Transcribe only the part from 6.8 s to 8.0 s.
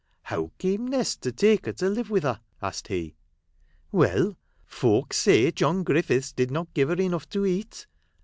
her enough to eat.